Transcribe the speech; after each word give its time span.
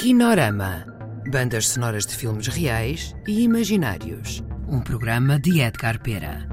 Kinorama. 0.00 0.86
Bandas 1.30 1.68
sonoras 1.68 2.06
de 2.06 2.16
filmes 2.16 2.46
reais 2.46 3.14
e 3.28 3.42
imaginários. 3.42 4.42
Um 4.66 4.80
programa 4.80 5.38
de 5.38 5.60
Edgar 5.60 6.00
Pera. 6.00 6.48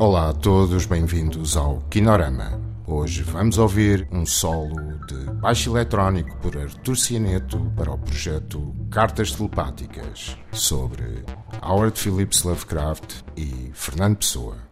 Olá 0.00 0.30
a 0.30 0.32
todos, 0.32 0.86
bem-vindos 0.86 1.56
ao 1.56 1.82
Kinorama. 1.82 2.60
Hoje 2.84 3.22
vamos 3.22 3.58
ouvir 3.58 4.08
um 4.10 4.26
solo 4.26 4.74
de 5.06 5.32
baixo 5.40 5.70
eletrónico 5.70 6.36
por 6.38 6.58
Artur 6.58 6.96
Cianeto 6.96 7.72
para 7.76 7.92
o 7.92 7.98
projeto 7.98 8.74
Cartas 8.90 9.30
Telepáticas 9.30 10.36
sobre 10.50 11.24
Howard 11.62 11.96
Phillips 11.96 12.42
Lovecraft 12.42 13.22
e 13.36 13.70
Fernando 13.72 14.16
Pessoa. 14.16 14.71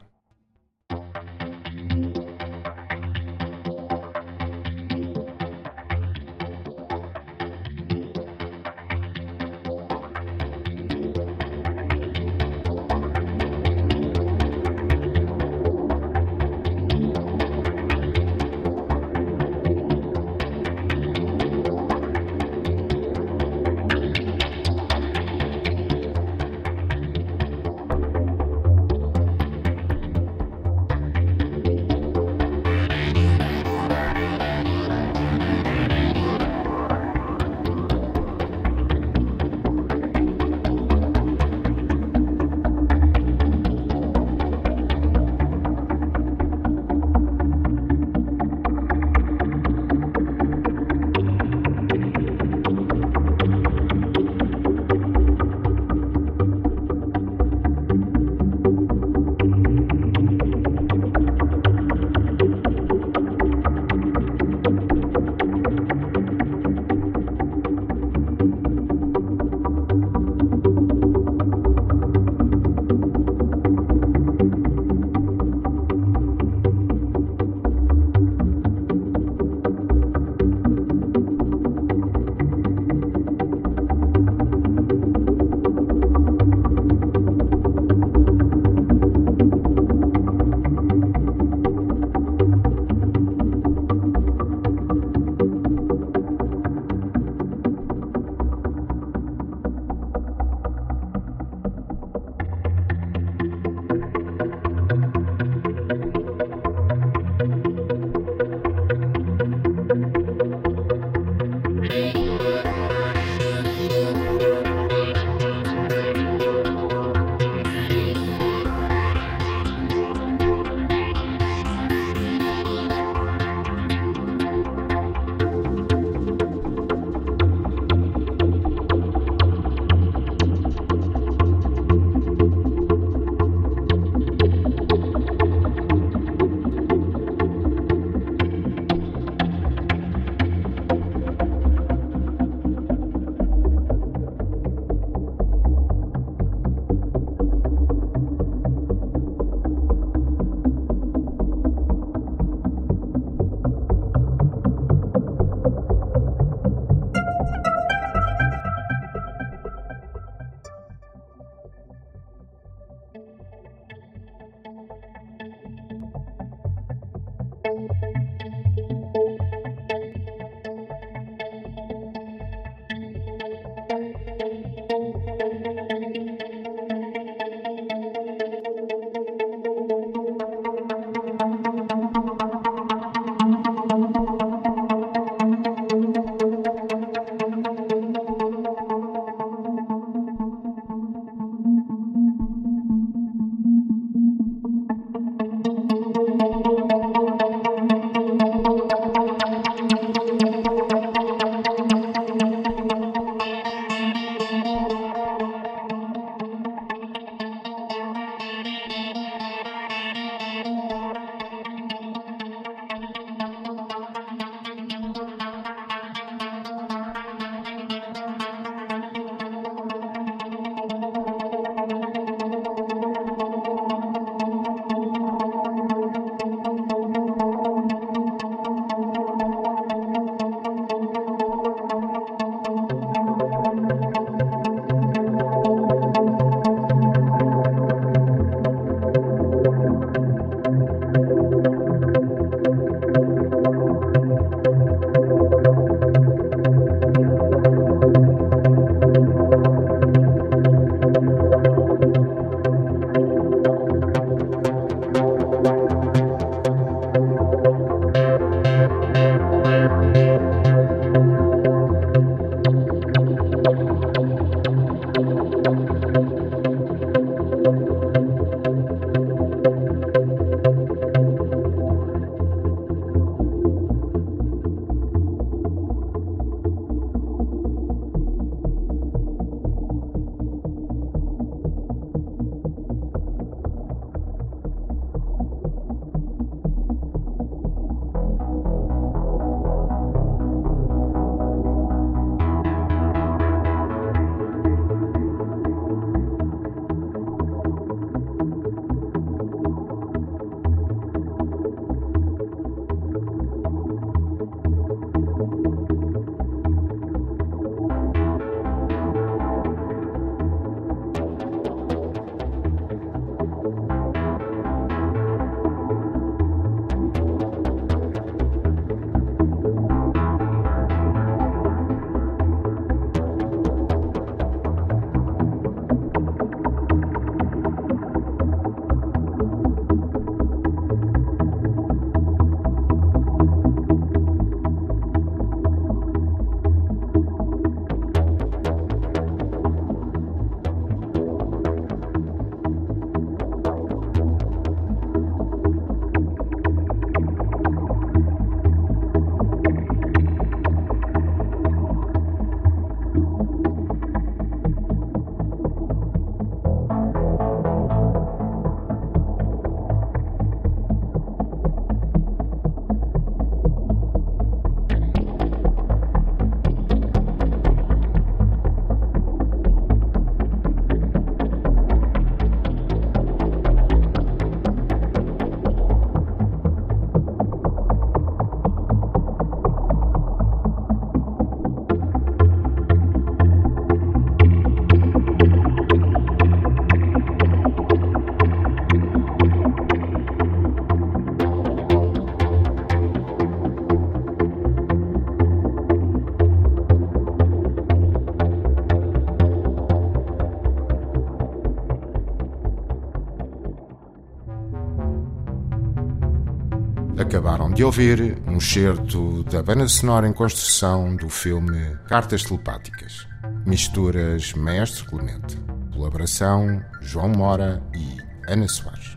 Acabaram 407.31 407.71
de 407.71 407.85
ouvir 407.85 408.43
um 408.45 408.57
excerto 408.57 409.45
da 409.45 409.63
banda 409.63 409.87
sonora 409.87 410.27
em 410.27 410.33
construção 410.33 411.15
do 411.15 411.29
filme 411.29 411.97
Cartas 412.09 412.43
Telepáticas. 412.43 413.25
Misturas 413.65 414.53
Mestre 414.55 415.05
Clemente. 415.05 415.57
Colaboração 415.95 416.83
João 417.01 417.29
Mora 417.29 417.81
e 417.95 418.17
Ana 418.53 418.67
Soares. 418.67 419.17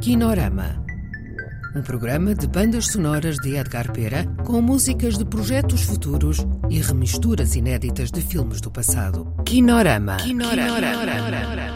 Kinorama. 0.00 0.82
Um 1.76 1.82
programa 1.82 2.34
de 2.34 2.46
bandas 2.46 2.86
sonoras 2.86 3.36
de 3.36 3.54
Edgar 3.54 3.92
Pera 3.92 4.24
com 4.46 4.62
músicas 4.62 5.18
de 5.18 5.26
projetos 5.26 5.82
futuros 5.82 6.38
e 6.70 6.80
remisturas 6.80 7.54
inéditas 7.54 8.10
de 8.10 8.22
filmes 8.22 8.62
do 8.62 8.70
passado. 8.70 9.30
Kinorama. 9.44 10.16
Kinorama. 10.16 10.78
Kinorama. 10.78 11.12
Kinorama. 11.12 11.73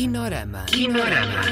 Kinorama. 0.00 0.64
Kinorama. 0.64 1.44